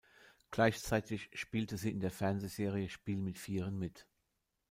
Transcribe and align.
Gleichzeitig 0.49 1.29
spielte 1.31 1.77
sie 1.77 1.91
in 1.91 1.99
der 1.99 2.09
Fernsehserie 2.09 2.89
„Spiel 2.89 3.21
mit 3.21 3.37
Vieren“ 3.37 3.77
mit. 3.77 4.07